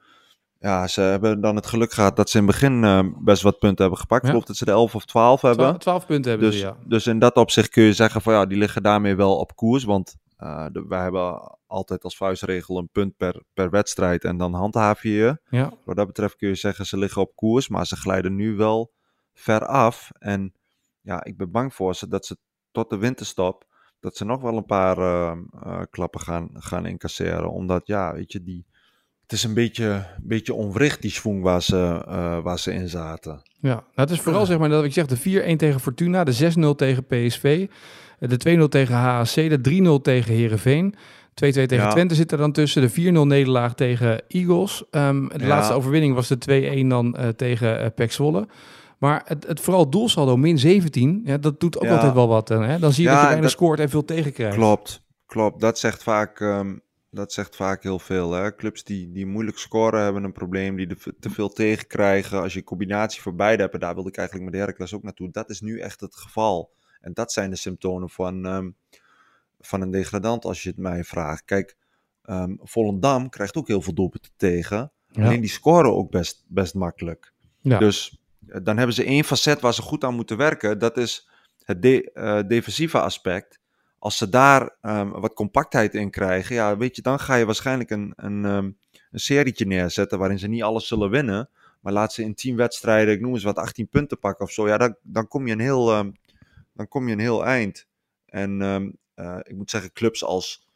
[0.60, 3.58] ja, ze hebben dan het geluk gehad dat ze in het begin ehm, best wat
[3.58, 4.22] punten hebben gepakt.
[4.22, 4.26] Ja.
[4.28, 5.64] Ik geloof dat ze de 11 of 12 hebben.
[5.64, 6.76] 12, 12 punten hebben Dus, ze, ja.
[6.84, 9.84] dus in dat opzicht kun je zeggen van, ja, die liggen daarmee wel op koers.
[9.84, 14.54] Want eh, de- wij hebben altijd als vuistregel een punt per, per wedstrijd en dan
[14.54, 15.38] handhaaf je je.
[15.50, 15.72] ja.
[15.84, 18.92] Wat dat betreft kun je zeggen, ze liggen op koers, maar ze glijden nu wel
[19.34, 20.10] ver af.
[20.18, 20.54] En
[21.00, 22.36] ja, ik ben bang voor ze dat ze
[22.70, 23.64] tot de winterstop,
[24.06, 27.50] dat ze nog wel een paar ehm, eh, klappen gaan, gaan incasseren.
[27.50, 28.64] Omdat, ja, weet je, die,
[29.22, 32.02] het is een beetje, beetje onwricht, die schwung waar ze,
[32.42, 33.42] waar ze in zaten.
[33.60, 36.52] Ja, nou, het is vooral zeg maar dat ik zeg de 4-1 tegen Fortuna, de
[36.72, 37.66] 6-0 tegen PSV,
[38.18, 40.94] eh, de 2-0 tegen HAC, de 3-0 tegen Herenveen.
[41.34, 41.90] 2-2 tegen Ja.
[41.90, 42.82] Twente zit er dan tussen.
[42.82, 44.84] De 4-0 nederlaag tegen Eagles.
[44.90, 45.46] Ehm, de Ja.
[45.46, 48.48] laatste overwinning was de 2-1 dan eh, tegen eh PEC Zwolle.
[48.98, 51.94] Maar het, het vooral doelsaldo min 17, ja, dat doet ook Ja.
[51.94, 52.48] altijd wel wat.
[52.48, 52.78] Hè?
[52.78, 54.56] Dan zie je Ja, dat je weinig dat- scoort en veel tegenkrijgt.
[54.56, 55.60] Klopt, klopt.
[55.60, 56.76] Dat zegt vaak, ehm,
[57.10, 58.32] dat zegt vaak heel veel.
[58.32, 58.54] Hè?
[58.54, 62.40] Clubs die, die moeilijk scoren hebben een probleem, die te veel tegenkrijgen.
[62.42, 65.02] Als je een combinatie voor beide hebt, en daar wilde ik eigenlijk met Heracles ook
[65.02, 65.30] naartoe.
[65.30, 66.74] Dat is nu echt het geval.
[67.00, 68.70] En dat zijn de symptomen van, ehm,
[69.60, 71.44] van een degradant, als je het mij vraagt.
[71.44, 71.76] Kijk,
[72.22, 74.92] ehm Volendam krijgt ook heel veel doelpunten tegen.
[75.08, 75.24] Ja.
[75.24, 77.32] Alleen die scoren ook best, best makkelijk.
[77.60, 77.78] Ja.
[77.78, 78.18] Dus
[78.62, 80.78] dan hebben ze één facet waar ze goed aan moeten werken.
[80.78, 81.28] Dat is
[81.64, 83.60] het eh, defensieve aspect.
[83.98, 87.90] Als ze daar ehm, wat compactheid in krijgen, ja, weet je, dan ga je waarschijnlijk
[87.90, 88.70] een, een, ehm,
[89.10, 91.48] een serietje neerzetten waarin ze niet alles zullen winnen.
[91.80, 94.68] Maar laat ze in 10 wedstrijden, ik noem eens wat, 18 punten pakken of zo.
[94.68, 96.10] Ja, dan, dan, kom, je een heel, ehm,
[96.72, 97.86] dan kom je een heel eind.
[98.26, 98.62] En
[99.14, 100.66] eh, ik moet zeggen, clubs als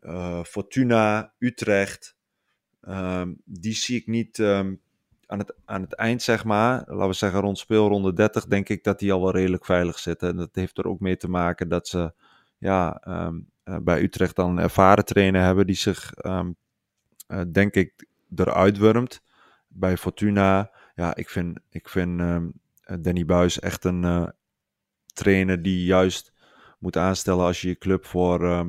[0.00, 2.16] eh, Fortuna, Utrecht,
[3.44, 4.38] die zie ik niet
[5.28, 6.84] aan, het, aan het eind, zeg maar.
[6.86, 10.28] Laten we zeggen rond speelronde 30, denk ik dat die al wel redelijk veilig zitten.
[10.28, 12.12] En dat heeft er ook mee te maken dat ze
[12.58, 16.46] ja, ehm, eh, bij Utrecht dan een ervaren trainer hebben die zich, eh,
[17.52, 19.22] denk ik, eruit wurmt.
[19.68, 22.48] Bij Fortuna, ja, ik vind, ik vind ehm,
[22.88, 24.28] eh, Danny Buis echt een eh,
[25.14, 26.32] trainer die juist
[26.78, 28.66] moet aanstellen als je je club voor,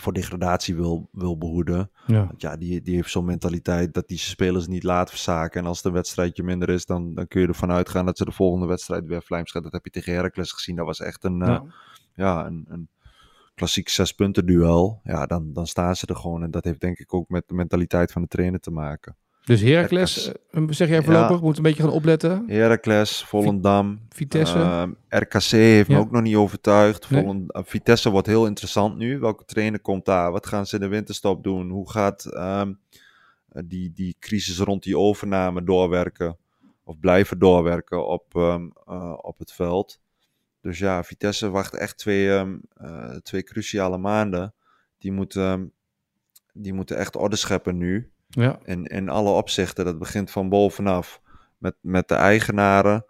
[0.00, 1.90] voor degradatie wil, wil behoeden.
[2.06, 2.26] Ja.
[2.26, 5.60] Want ja, die, die heeft zo'n mentaliteit dat die spelers niet laat verzaken.
[5.60, 8.24] En als het een wedstrijdje minder is, dan, dan kun je ervan uitgaan dat ze
[8.24, 9.62] de volgende wedstrijd weer vlijmschaat.
[9.62, 10.76] Dat heb je tegen Heracles gezien.
[10.76, 11.64] Dat was echt een, eh, Ja.
[12.14, 12.88] ja, een, een
[13.54, 15.00] klassiek zespunten duel.
[15.04, 16.42] Ja, dan, dan staan ze er gewoon.
[16.42, 19.16] En dat heeft denk ik ook met de mentaliteit van de trainer te maken.
[19.46, 22.44] Dus Heracles, eh, zeg jij voorlopig, moet een beetje gaan opletten.
[22.46, 24.58] Heracles, Volendam, Vitesse.
[25.08, 27.10] RKC heeft me ook nog niet overtuigd.
[27.10, 27.20] Nee.
[27.22, 29.18] Volend- eh, Vitesse wordt heel interessant nu.
[29.18, 30.32] Welke trainer komt daar?
[30.32, 31.70] Wat gaan ze in de winterstop doen?
[31.70, 32.72] Hoe gaat ehm,
[33.48, 36.36] eh, die, die crisis rond die overname doorwerken?
[36.84, 40.00] Of blijven doorwerken op, ehm, eh, op het veld?
[40.60, 44.54] Dus ja, Vitesse wacht echt twee, ehm, eh, twee cruciale maanden.
[44.98, 45.72] Die moeten,
[46.52, 48.10] die moeten echt orde scheppen nu.
[48.36, 48.58] Ja.
[48.64, 49.84] In, in alle opzichten.
[49.84, 51.20] Dat begint van bovenaf
[51.58, 53.04] met, met de eigenaren.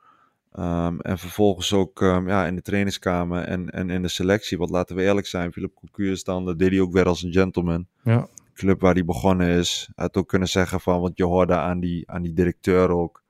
[0.52, 4.58] Ehm, en vervolgens ook ehm, ja, in de trainingskamer en, en in de selectie.
[4.58, 7.22] Want laten we eerlijk zijn, Philip Cocu is dan, dat deed hij ook weer als
[7.22, 7.86] een gentleman.
[8.02, 8.28] Ja.
[8.54, 9.88] Club waar hij begonnen is.
[9.94, 13.22] Hij had ook kunnen zeggen van, want je hoorde aan die, aan die directeur ook.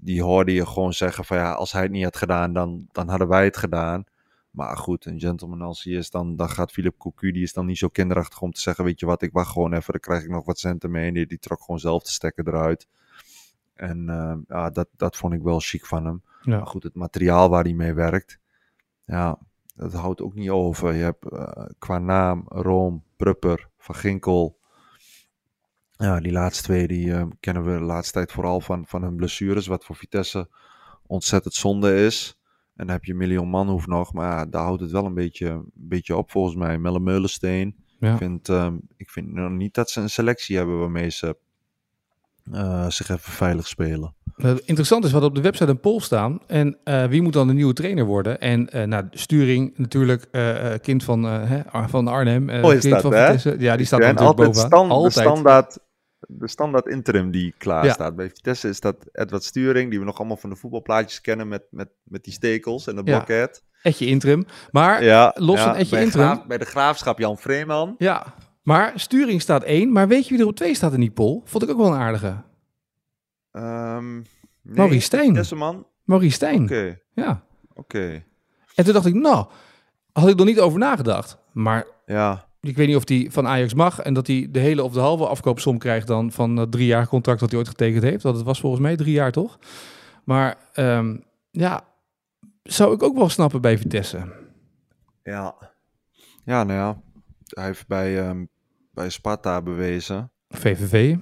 [0.00, 3.08] Die hoorde je gewoon zeggen van ja, als hij het niet had gedaan, dan, dan
[3.08, 4.04] hadden wij het gedaan.
[4.50, 7.66] Maar goed, een gentleman als hij is, dan, dan gaat Philip Cocu, die is dan
[7.66, 10.22] niet zo kinderachtig om te zeggen, weet je wat, ik wacht gewoon even, dan krijg
[10.22, 11.06] ik nog wat centen mee.
[11.06, 12.88] En die, die trok gewoon zelf de stekker eruit.
[13.74, 16.22] En ehm, ja, dat, dat vond ik wel chic van hem.
[16.42, 16.56] Ja.
[16.56, 18.38] Maar goed, het materiaal waar hij mee werkt,
[19.04, 19.38] ja,
[19.74, 20.94] dat houdt ook niet over.
[20.94, 24.58] Je hebt eh, qua naam Room, Prupper, Van Ginkel.
[25.90, 29.16] Ja, die laatste twee die eh, kennen we de laatste tijd vooral van, van hun
[29.16, 30.48] blessures, wat voor Vitesse
[31.06, 32.39] ontzettend zonde is.
[32.80, 35.70] En dan heb je Million Manhoef nog, maar daar houdt het wel een beetje, een
[35.74, 36.78] beetje op volgens mij.
[36.78, 37.76] Melle Meulensteen.
[37.98, 38.12] Ja.
[38.12, 41.36] Ik, vind, ehm, ik vind nog niet dat ze een selectie hebben waarmee ze
[42.52, 44.14] eh, zich even veilig spelen.
[44.36, 46.40] Eh, Interessant is wat op de website een poll staan.
[46.46, 48.40] En eh, wie moet dan de nieuwe trainer worden?
[48.40, 50.28] En nou, Sturing natuurlijk,
[50.82, 52.50] kind van, hè, van Arnhem.
[52.50, 53.32] Oh, kind dat, van hè?
[53.58, 54.68] Ja, die staat natuurlijk altijd bovenaan.
[54.68, 55.12] stand, altijd.
[55.12, 55.78] Standaard,
[56.38, 57.92] de standaard interim die klaar Ja.
[57.92, 58.16] staat.
[58.16, 61.62] Bij Vitesse is dat Edward Sturing, die we nog allemaal van de voetbalplaatjes kennen met,
[61.70, 63.16] met, met die stekels en de Ja.
[63.16, 63.64] blokket.
[63.82, 64.44] Etje interim.
[64.70, 66.26] Maar Ja, los ja, van Etje bij, interim.
[66.26, 67.94] Graaf- bij de graafschap Jan Vreeman.
[67.98, 69.92] Ja, maar Sturing staat één.
[69.92, 71.40] Maar weet je wie er op twee staat in die poll?
[71.44, 72.42] Vond ik ook wel een aardige.
[73.52, 74.24] Ehm nee,
[74.62, 75.46] Maurice Stijn.
[75.58, 75.86] Man.
[76.04, 76.62] Maurice Stijn.
[76.62, 77.42] Oké, Ja.
[77.74, 78.22] oké.
[78.74, 79.46] En toen dacht ik, nou,
[80.12, 81.38] had ik nog niet over nagedacht.
[81.52, 84.00] Maar Ja, ik weet niet of die van Ajax mag.
[84.00, 87.08] En dat hij de hele of de halve afkoopsom krijgt dan van dat drie jaar
[87.08, 88.22] contract dat hij ooit getekend heeft.
[88.22, 89.58] Want het was volgens mij drie jaar, toch?
[90.24, 91.16] Maar ehm,
[91.50, 91.84] ja,
[92.62, 94.32] zou ik ook wel snappen bij Vitesse.
[95.22, 95.54] ja.
[96.44, 97.00] Ja, nou ja.
[97.44, 98.44] Hij heeft bij, ehm,
[98.92, 100.32] bij Sparta bewezen.
[100.48, 101.16] VVV.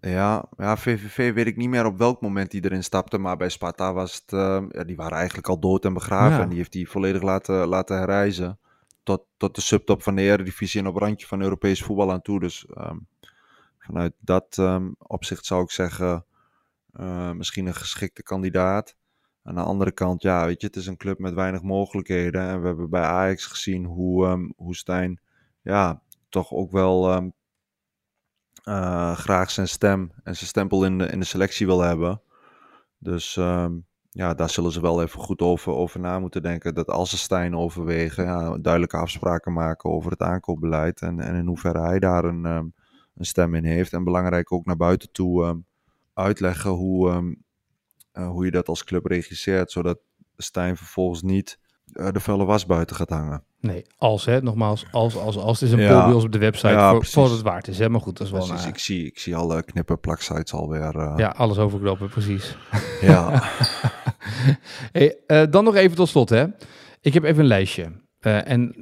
[0.00, 3.18] Ja, ja, VVV weet ik niet meer op welk moment hij erin stapte.
[3.18, 4.32] Maar bij Sparta was het...
[4.32, 6.36] ehm, ja, die waren eigenlijk al dood en begraven.
[6.36, 6.42] Ja.
[6.42, 8.58] En die heeft hij volledig laten, laten herreizen.
[9.06, 12.40] Tot, tot de subtop van de Eredivisie en op randje van Europees voetbal aan toe.
[12.40, 12.98] Dus ehm,
[13.78, 16.24] vanuit dat ehm, opzicht zou ik zeggen...
[16.92, 18.96] eh, misschien een geschikte kandidaat.
[19.42, 22.40] Aan de andere kant, ja, weet je, het is een club met weinig mogelijkheden.
[22.48, 25.20] En we hebben bij Ajax gezien hoe, ehm hoe Stijn,
[25.62, 27.32] ja, toch ook wel
[28.64, 32.22] eh, graag zijn stem en zijn stempel in de, in de selectie wil hebben.
[32.98, 33.38] Dus
[34.16, 36.74] ja, daar zullen ze wel even goed over, over na moeten denken.
[36.74, 41.00] Dat als ze Stijn overwegen, ja, duidelijke afspraken maken over het aankoopbeleid.
[41.00, 42.66] En, en in hoeverre hij daar een, ehm,
[43.14, 43.92] een stem in heeft.
[43.92, 45.58] En belangrijk ook naar buiten toe ehm,
[46.14, 47.34] uitleggen hoe, ehm,
[48.12, 49.70] eh, hoe je dat als club regisseert.
[49.70, 49.98] Zodat
[50.36, 51.58] Stijn vervolgens niet
[51.92, 53.42] de vuile was buiten gaat hangen.
[53.60, 55.60] Nee, als hè, nogmaals, als, als, als.
[55.60, 56.14] Het is een Ja.
[56.14, 57.78] op de website Ja, voor, voor het waard is.
[57.78, 57.88] Hè?
[57.88, 60.96] Maar goed, dat is wel Precies, een, ik, zie, ik zie alle knippen plaksites alweer.
[60.96, 62.56] eh, Ja, alles overkloppen, precies.
[63.00, 63.42] ja.
[64.92, 66.44] Hey, eh, dan nog even tot slot, hè.
[67.00, 67.92] Ik heb even een lijstje.
[68.20, 68.74] Eh, en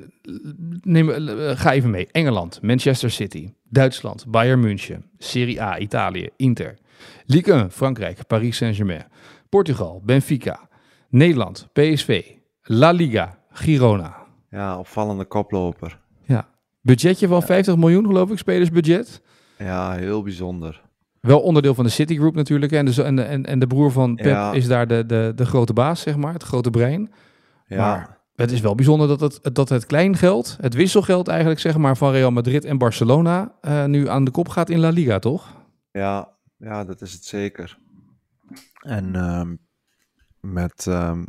[0.82, 2.08] neem, eh, ga even mee.
[2.12, 6.78] Engeland, Manchester City, Duitsland, Bayern München, Serie A, Italië, Inter.
[7.26, 9.04] Ligue 1, Frankrijk, Paris Saint-Germain.
[9.48, 10.68] Portugal, Benfica.
[11.08, 12.22] Nederland, PSV.
[12.66, 14.16] La Liga, Girona.
[14.50, 16.00] ja, opvallende koploper.
[16.22, 16.48] Ja.
[16.80, 19.22] Budgetje van 50 miljoen, geloof ik, spelersbudget.
[19.58, 20.82] Ja, heel bijzonder.
[21.20, 22.72] Wel onderdeel van de Citigroup natuurlijk.
[22.72, 24.52] En de, en en, en de broer van Pep Ja.
[24.52, 26.32] is daar de, de, de grote baas, zeg maar.
[26.32, 27.12] Het grote brein.
[27.66, 31.76] Ja, Maar het is wel bijzonder dat het, dat het kleingeld, het wisselgeld eigenlijk zeg
[31.76, 35.18] maar van Real Madrid en Barcelona eh, nu aan de kop gaat in La Liga,
[35.18, 35.62] toch?
[35.92, 37.78] ja, ja, dat is het zeker.
[38.80, 39.54] En ehm,
[40.40, 41.24] met, ehm,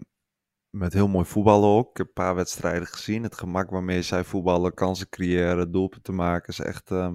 [0.78, 1.90] met heel mooi voetbal ook.
[1.90, 3.24] Ik heb een paar wedstrijden gezien.
[3.24, 7.14] Het gemak waarmee zij voetballen, kansen creëren, doelpunten maken is echt, ehm,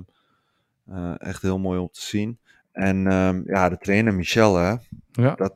[0.87, 2.39] eh, echt heel mooi om te zien.
[2.73, 4.75] En ehm, ja, de trainer Michel, hè,
[5.13, 5.35] Ja.
[5.35, 5.55] dat,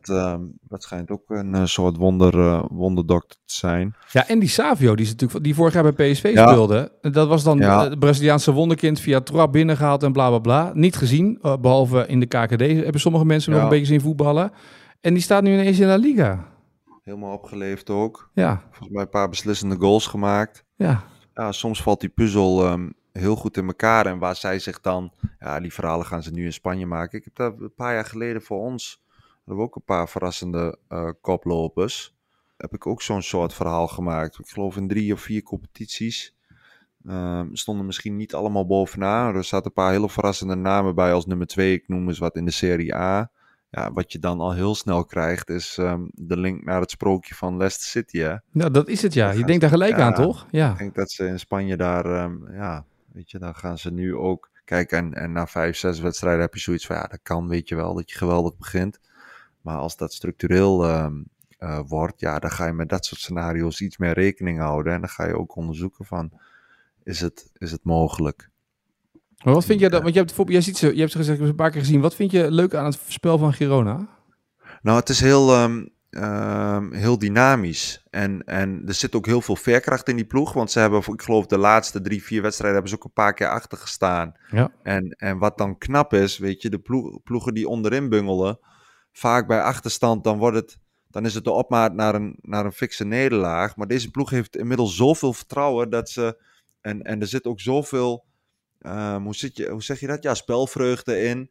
[0.68, 3.94] dat schijnt ook een eh, soort wonder, eh, wonderdokter te zijn.
[4.10, 6.48] Ja, en die Savio, die, is natuurlijk, die vorig jaar bij PSV Ja.
[6.48, 6.92] speelde.
[7.00, 7.84] Dat was dan Ja.
[7.88, 10.70] het Braziliaanse wonderkind via trap binnengehaald en bla bla bla.
[10.74, 14.52] Niet gezien, eh, behalve in de KKD hebben sommige mensen nog een beetje zien voetballen.
[15.00, 16.52] En die staat nu ineens in La Liga.
[17.04, 18.30] Helemaal opgeleefd ook.
[18.34, 20.64] Ja, Volgens mij een paar beslissende goals gemaakt.
[20.76, 21.04] ja.
[21.36, 24.06] Ja, soms valt die puzzel ehm, heel goed in elkaar.
[24.06, 25.12] En waar zij zich dan...
[25.38, 27.18] Ja, die verhalen gaan ze nu in Spanje maken.
[27.18, 29.02] Ik heb daar een paar jaar geleden voor ons...
[29.36, 32.16] hadden we ook een paar verrassende eh, koplopers.
[32.56, 34.38] Heb ik ook zo'n soort verhaal gemaakt.
[34.38, 36.36] Ik geloof in drie of vier competities.
[37.06, 39.34] Ehm, stonden misschien niet allemaal bovenaan.
[39.34, 41.74] Er zaten een paar hele verrassende namen bij als nummer twee.
[41.74, 43.30] Ik noem eens wat in de Serie A.
[43.74, 47.34] Ja, wat je dan al heel snel krijgt is ehm, de link naar het sprookje
[47.34, 48.18] van Leicester City.
[48.18, 48.34] Hè?
[48.50, 49.30] ja, dat is het ja.
[49.30, 50.02] Je denkt daar gelijk ja.
[50.02, 50.46] aan, toch?
[50.50, 50.70] Ja.
[50.72, 54.16] Ik denk dat ze in Spanje daar, ehm, ja, weet je, dan gaan ze nu
[54.16, 54.50] ook.
[54.64, 57.68] Kijk, en, en na vijf, zes wedstrijden heb je zoiets van, ja, dat kan, weet
[57.68, 59.00] je wel, dat je geweldig begint.
[59.60, 61.22] Maar als dat structureel ehm,
[61.58, 64.92] eh, wordt, ja, dan ga je met dat soort scenario's iets meer rekening houden.
[64.92, 66.32] En dan ga je ook onderzoeken van,
[67.02, 68.50] is het, is het mogelijk?
[69.44, 70.02] Maar wat vind jij dat?
[70.02, 72.00] Want je hebt, bijvoorbeeld- jij ziet ze, je hebt ze gezegd, een paar keer gezien.
[72.00, 74.08] Wat vind je leuk aan het spel van Girona?
[74.82, 78.06] Nou, het is heel, ehm, ehm, heel dynamisch.
[78.10, 80.52] En, en er zit ook heel veel veerkracht in die ploeg.
[80.52, 83.34] Want ze hebben, ik geloof, de laatste drie, vier wedstrijden hebben ze ook een paar
[83.34, 84.32] keer achter gestaan.
[84.50, 84.72] Ja.
[84.82, 88.58] En, en wat dan knap is, weet je, de ploeg, ploegen die onderin bungelen,
[89.12, 90.78] vaak bij achterstand, dan, wordt het,
[91.10, 93.76] dan is het de opmaat naar een, naar een fikse nederlaag.
[93.76, 96.42] Maar deze ploeg heeft inmiddels zoveel vertrouwen dat ze.
[96.80, 98.24] En, en er zit ook zoveel.
[98.84, 100.22] Ehm, hoe, je, hoe zeg je dat?
[100.22, 101.50] Ja, spelvreugde in.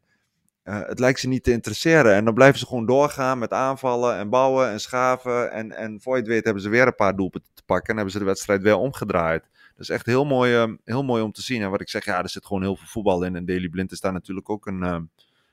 [0.63, 2.13] Eh, het lijkt ze niet te interesseren.
[2.13, 5.52] En dan blijven ze gewoon doorgaan met aanvallen en bouwen en schaven.
[5.52, 7.89] En, en voor je het weet hebben ze weer een paar doelpunten te pakken.
[7.89, 9.41] En hebben ze de wedstrijd weer omgedraaid.
[9.41, 11.62] Dat is echt heel mooi, eh, heel mooi om te zien.
[11.62, 13.36] En wat ik zeg, ja, er zit gewoon heel veel voetbal in.
[13.36, 15.00] En Daily Blind is daar natuurlijk ook een, eh,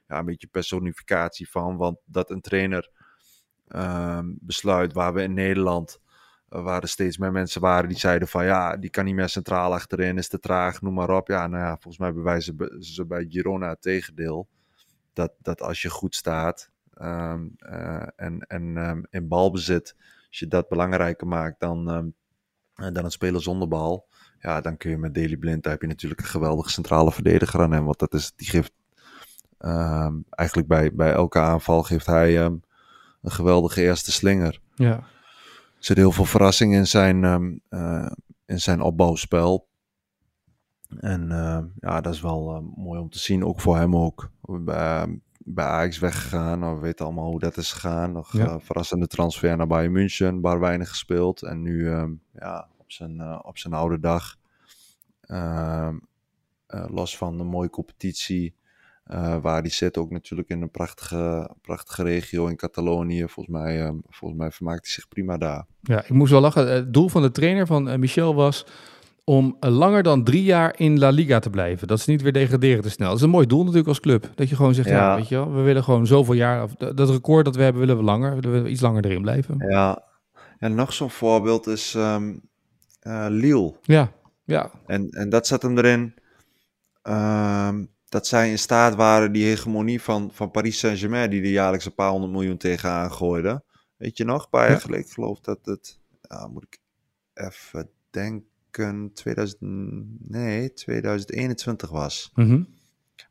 [0.09, 1.77] ja, een beetje personificatie van.
[1.77, 2.91] Want dat een trainer
[3.69, 6.01] ehm, besluit waar we in Nederland...
[6.51, 9.73] waar er steeds meer mensen waren die zeiden van ja, die kan niet meer centraal
[9.73, 11.29] achterin, is te traag, noem maar op.
[11.29, 14.49] Ja, nou ja, volgens mij bewijzen be- ze bij Girona het tegendeel
[15.13, 19.95] dat, dat als je goed staat ehm, eh, en, en ehm, in balbezit,
[20.29, 21.89] als je dat belangrijker maakt dan,
[22.75, 24.09] eh, dan het spelen zonder bal,
[24.41, 27.61] ja, dan kun je met Daily Blind, daar heb je natuurlijk een geweldige centrale verdediger
[27.61, 28.73] aan hem, want dat is, die geeft
[30.31, 32.63] eigenlijk bij, bij elke aanval geeft hij een
[33.23, 34.61] geweldige eerste slinger.
[34.75, 35.05] Ja.
[35.81, 38.11] Er zit heel veel verrassing in zijn, ehm, eh,
[38.47, 39.69] in zijn opbouwspel.
[41.01, 44.31] En eh, ja, dat is wel eh, mooi om te zien, ook voor hem ook.
[44.41, 48.13] Bij, bij Ajax weggegaan, we weten allemaal hoe dat is gegaan.
[48.13, 48.61] Nog Ja.
[48.61, 51.43] verrassende transfer naar Bayern München, waar weinig gespeeld.
[51.43, 54.37] En nu ehm, ja, op, zijn, op zijn oude dag,
[55.21, 55.99] ehm,
[56.67, 58.55] eh, los van een mooie competitie,
[59.11, 63.25] eh, waar hij zit, ook natuurlijk in een prachtige, prachtige regio in Catalonië.
[63.29, 65.67] Volgens mij, ehm, volgens mij vermaakt hij zich prima daar.
[65.83, 66.73] Ja, ik moest wel lachen.
[66.73, 68.67] Het doel van de trainer van eh, Michel was
[69.25, 71.89] om eh, langer dan drie jaar in La Liga te blijven.
[71.89, 73.09] Dat ze niet weer degraderen te snel.
[73.09, 74.31] Dat is een mooi doel natuurlijk als club.
[74.35, 75.17] Dat je gewoon zegt, ja, Ja.
[75.17, 76.63] weet je wel, we willen gewoon zoveel jaar.
[76.63, 78.35] Of, dat record dat we hebben, willen we langer.
[78.41, 79.65] Willen we iets langer erin blijven.
[79.69, 80.05] Ja,
[80.59, 83.75] en nog zo'n voorbeeld is eh, Lille.
[83.83, 84.13] Ja,
[84.45, 86.15] ja, En, en dat zat hem erin
[87.03, 91.85] ehm, dat zij in staat waren die hegemonie van, van Paris Saint-Germain, die er jaarlijks
[91.87, 93.65] een paar honderd miljoen tegenaan gooiden.
[93.97, 94.79] Weet je nog, een paar jaar Ja.
[94.79, 96.79] geleden, ik geloof dat het, ja, moet ik
[97.35, 99.61] even denken, 2000,
[100.31, 102.31] nee, 2021 was.
[102.35, 102.63] Mhm.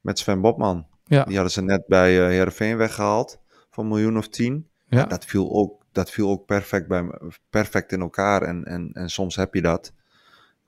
[0.01, 0.87] Met Sven Bobman.
[1.05, 1.23] Ja.
[1.23, 3.39] Die hadden ze net bij eh Heerenveen weggehaald,
[3.69, 4.67] van een miljoen of tien.
[4.89, 5.03] ja.
[5.05, 7.09] Dat viel ook, dat viel ook perfect, bij,
[7.49, 8.41] perfect in elkaar.
[8.41, 9.93] En, en, en soms heb je dat.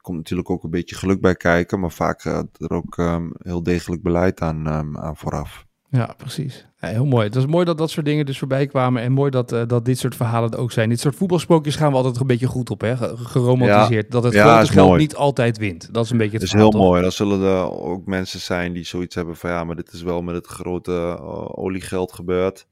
[0.01, 3.63] Komt natuurlijk ook een beetje geluk bij kijken, maar vaak gaat er ook ehm, heel
[3.63, 5.65] degelijk beleid aan, ehm, aan vooraf.
[5.89, 6.67] Ja, precies.
[6.79, 7.25] Ja, heel mooi.
[7.25, 9.01] Het is mooi dat dat soort dingen dus voorbij kwamen.
[9.01, 10.89] En mooi dat, eh, dat dit soort verhalen er ook zijn.
[10.89, 12.97] Dit soort voetbalsprookjes gaan we altijd een beetje goed op, hè?
[12.97, 14.11] Ge- Geromantiseerd.
[14.11, 14.99] dat het Ja, grote geld mooi.
[15.01, 15.93] niet altijd wint.
[15.93, 16.81] Dat is een beetje het Het is heel toch?
[16.81, 17.01] mooi.
[17.01, 20.21] Dan zullen er ook mensen zijn die zoiets hebben van ja, maar dit is wel
[20.21, 22.67] met het grote eh, oliegeld gebeurd.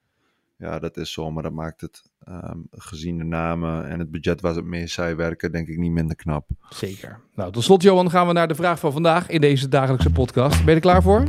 [0.60, 4.41] Ja, dat is zo, maar dat maakt het ehm, gezien de namen en het budget
[4.41, 6.48] waar ze mee zij werken, denk ik niet minder knap.
[6.69, 7.19] Zeker.
[7.36, 10.58] Nou, tot slot, Johan, gaan we naar de vraag van vandaag in deze dagelijkse podcast.
[10.58, 11.24] Ben je er klaar voor?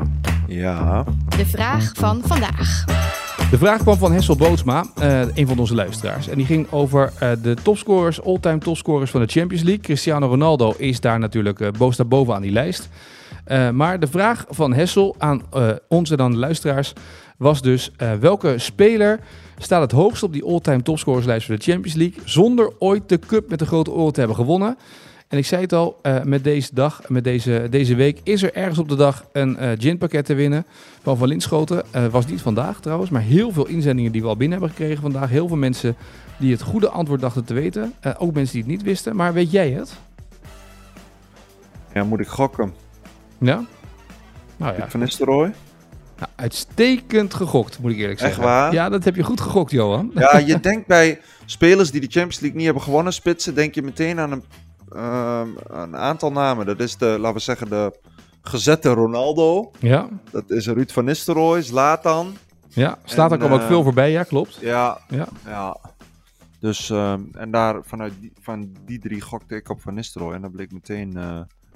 [0.46, 1.04] Ja,
[1.36, 2.84] De vraag van vandaag.
[3.50, 6.28] De vraag kwam van Hessel Bootsma, eh, een van onze luisteraars.
[6.28, 9.82] En die ging over eh, de topscorers, all-time topscorers van de Champions League.
[9.82, 12.88] Cristiano Ronaldo is daar natuurlijk uh, boos daar bovenaan die lijst.
[13.46, 16.92] Uh, maar de vraag van Hessel aan uh, ons en aan de luisteraars
[17.40, 17.90] was dus...
[18.02, 19.20] Uh, welke speler
[19.58, 22.22] staat het hoogst op die all-time topscorerslijst voor de Champions League...
[22.24, 24.76] zonder ooit de cup met de grote oren te hebben gewonnen...
[25.30, 28.54] En ik zei het al, eh, met deze dag, met deze, deze week, is er
[28.54, 30.66] ergens op de dag een eh ginpakket te winnen
[31.02, 31.82] van Van Linschoten.
[31.90, 35.02] Eh, was niet vandaag trouwens, maar heel veel inzendingen die we al binnen hebben gekregen
[35.02, 35.30] vandaag.
[35.30, 35.96] Heel veel mensen
[36.36, 37.92] die het goede antwoord dachten te weten.
[38.00, 39.16] Eh, ook mensen die het niet wisten.
[39.16, 39.98] Maar weet jij het?
[41.94, 42.74] Ja, moet ik gokken?
[43.38, 43.64] Ja?
[44.56, 45.52] Nou ja, Van Nistelrooy?
[46.20, 48.44] Nou, uitstekend gegokt, moet ik eerlijk Echt zeggen.
[48.44, 48.72] waar?
[48.72, 50.10] Ja, dat heb je goed gegokt, Johan.
[50.14, 53.82] Ja, je denkt bij spelers die de Champions League niet hebben gewonnen, spitsen, denk je
[53.82, 54.44] meteen aan een,
[54.92, 55.48] ehm,
[55.80, 56.66] een aantal namen.
[56.66, 57.98] Dat is de, laten we zeggen, de
[58.42, 59.70] gezette Ronaldo.
[59.78, 62.36] Ja, Dat is Ruud van Nistelrooy, Zlatan.
[62.68, 62.98] ja.
[63.04, 64.58] staat En, kwam ook eh, veel voorbij, ja, klopt.
[64.60, 65.28] Ja, Ja.
[65.46, 65.76] ja.
[66.60, 70.34] Dus, ehm, en daar, vanuit die, van die drie gokte ik op Van Nistelrooy.
[70.34, 71.16] En dan bleek meteen,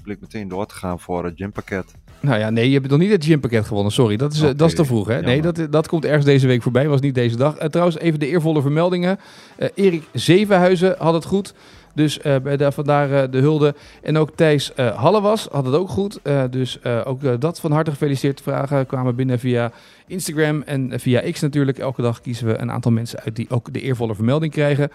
[0.04, 1.94] eh bleek meteen door te gaan voor het gympakket.
[2.20, 3.92] Nou ja, nee, je hebt nog niet het gympakket gewonnen.
[3.92, 5.08] Sorry, dat is, eh, dat is te vroeg.
[5.08, 5.20] Hè?
[5.20, 6.88] Nee, dat, dat komt ergens deze week voorbij.
[6.88, 7.56] Was niet deze dag.
[7.56, 9.18] Eh, trouwens, even de eervolle vermeldingen.
[9.56, 11.54] Eh, Erik Zevenhuizen had het goed.
[11.94, 13.74] Dus eh, bij de, vandaar eh, de hulde.
[14.02, 16.20] En ook Thijs eh Hallewas had het ook goed.
[16.22, 18.40] Eh, dus eh, ook eh, dat van harte gefeliciteerd.
[18.40, 19.72] Vragen kwamen binnen via
[20.06, 21.78] Instagram en eh, via X natuurlijk.
[21.78, 24.90] Elke dag kiezen we een aantal mensen uit die ook de eervolle vermelding krijgen.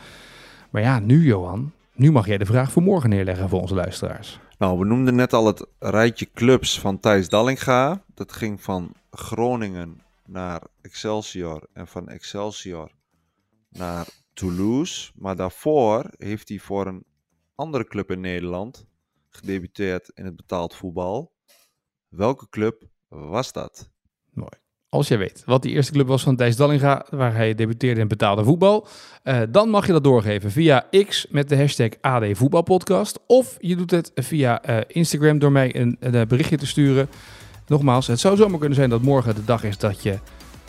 [0.69, 1.71] Maar ja, nu Johan.
[1.95, 4.39] Nu mag jij de vraag voor morgen neerleggen voor onze luisteraars.
[4.59, 8.03] Nou, we noemden net al het rijtje clubs van Thijs Dallinga.
[8.13, 12.91] Dat ging van Groningen naar Excelsior en van Excelsior
[13.69, 15.11] naar Toulouse.
[15.15, 17.05] Maar daarvoor heeft hij voor een
[17.55, 18.85] andere club in Nederland
[19.29, 21.33] gedebuteerd in het betaald voetbal.
[22.07, 23.89] Welke club was dat?
[24.89, 28.07] Als jij weet wat die eerste club was van Thijs Dallinga, waar hij debuteerde in
[28.07, 28.87] betaalde voetbal,
[29.23, 33.19] eh, dan mag je dat doorgeven via X met de hashtag AD Voetbalpodcast.
[33.27, 37.09] Of je doet het via eh, Instagram door mij een, een berichtje te sturen.
[37.67, 40.17] Nogmaals, het zou zomaar kunnen zijn dat morgen de dag is dat je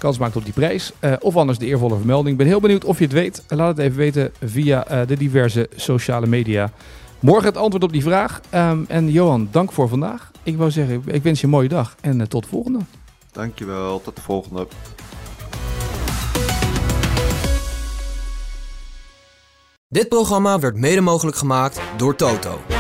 [0.01, 0.93] kans maakt op die prijs.
[0.99, 2.31] Eh, of anders de eervolle vermelding.
[2.31, 3.43] Ik ben heel benieuwd of je het weet.
[3.49, 6.71] Laat het even weten via eh, de diverse sociale media.
[7.21, 8.41] Morgen het antwoord op die vraag.
[8.51, 10.31] Ehm, en Johan, dank voor vandaag.
[10.43, 12.79] Ik wou zeggen, ik wens je een mooie dag en eh, tot de volgende.
[13.33, 14.67] Dankjewel, tot de volgende.
[19.89, 22.80] Dit programma werd mede mogelijk gemaakt door Toto.